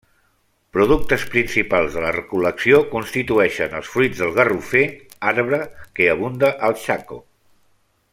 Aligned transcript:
Productes 0.75 1.25
principals 1.33 1.97
de 1.97 2.01
la 2.05 2.13
recol·lecció 2.15 2.79
constitueixen 2.93 3.75
els 3.81 3.91
fruits 3.97 4.23
del 4.23 4.33
garrofer, 4.39 4.83
arbre 5.33 5.61
que 6.01 6.09
abunda 6.15 6.51
al 6.69 6.75
Chaco. 6.87 7.21